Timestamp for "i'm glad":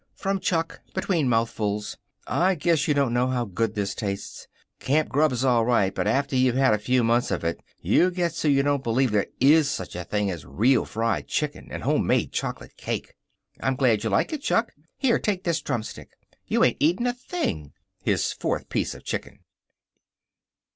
13.59-14.03